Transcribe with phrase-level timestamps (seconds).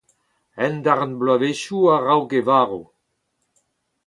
[0.65, 2.81] Un darn bloavezhioù a-raok e varv.